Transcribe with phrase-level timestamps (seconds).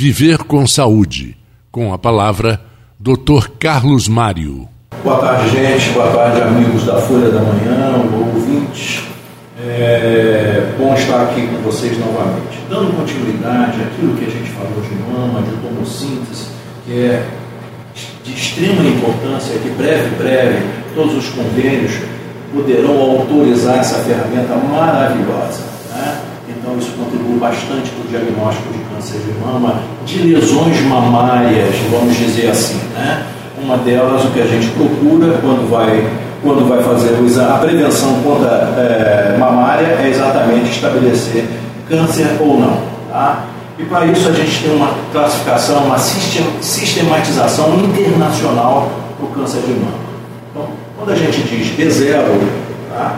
[0.00, 1.36] Viver com Saúde.
[1.72, 2.60] Com a palavra,
[3.00, 3.48] Dr.
[3.58, 4.68] Carlos Mário.
[5.02, 5.90] Boa tarde, gente.
[5.90, 9.02] Boa tarde, amigos da Folha da Manhã, ouvintes.
[9.60, 12.60] É bom estar aqui com vocês novamente.
[12.70, 16.46] Dando continuidade àquilo que a gente falou de mama, de tomossíntese,
[16.86, 17.26] que é
[18.22, 21.94] de extrema importância, que breve, breve, todos os convênios
[22.54, 25.64] poderão autorizar essa ferramenta maravilhosa.
[25.90, 26.20] Né?
[26.50, 27.07] Então, isso contribui
[27.38, 32.78] bastante para o diagnóstico de câncer de mama, de lesões mamárias, vamos dizer assim.
[32.94, 33.24] Né?
[33.62, 36.08] Uma delas, o que a gente procura quando vai,
[36.42, 41.44] quando vai fazer a prevenção contra é, mamária é exatamente estabelecer
[41.88, 42.78] câncer ou não.
[43.10, 43.44] Tá?
[43.78, 49.72] E para isso a gente tem uma classificação, uma sistematização internacional para o câncer de
[49.72, 50.08] mama.
[50.50, 52.24] Então, quando a gente diz B0,
[52.90, 53.16] tá?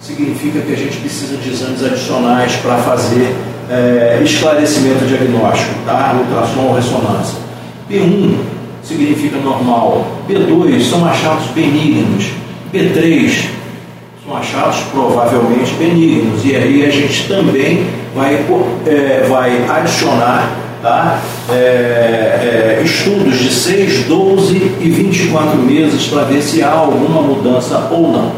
[0.00, 3.36] significa que a gente precisa de exames adicionais para fazer
[3.70, 6.16] é, esclarecimento diagnóstico, tá?
[6.18, 7.38] ultrassom ressonância.
[7.88, 8.34] B1
[8.82, 10.06] significa normal.
[10.28, 12.30] B2 são achados benignos.
[12.72, 13.46] B3
[14.24, 16.44] são achados provavelmente benignos.
[16.44, 18.34] E aí a gente também vai,
[18.86, 20.50] é, vai adicionar
[20.82, 21.20] tá?
[21.50, 27.88] É, é, estudos de 6, 12 e 24 meses para ver se há alguma mudança
[27.90, 28.32] ou não.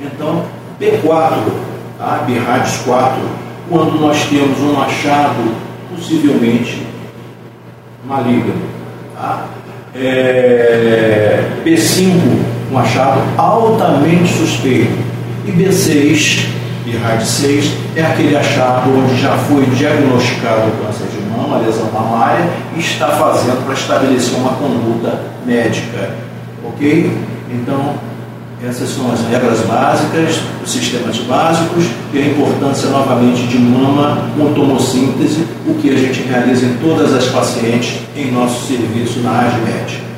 [0.00, 0.42] Então,
[0.80, 1.36] B4,
[1.98, 2.24] tá?
[2.26, 3.22] BRADS 4,
[3.68, 5.54] quando nós temos um achado
[5.94, 6.86] possivelmente
[8.06, 8.54] maligno.
[9.14, 9.46] Tá?
[9.94, 12.20] É, B5,
[12.70, 14.92] um achado altamente suspeito.
[15.46, 16.46] E B6,
[16.84, 22.48] BRAD 6, é aquele achado onde já foi diagnosticado o câncer de mama, lesão mamária,
[22.76, 26.14] e está fazendo para estabelecer uma conduta médica.
[26.66, 27.16] Ok?
[27.50, 27.94] Então,
[28.66, 34.54] essas são as regras básicas, os sistemas básicos e a importância novamente de mama com
[34.54, 39.32] tomossíntese, o que a gente realiza em todas as pacientes em nosso serviço na
[39.64, 40.13] médica.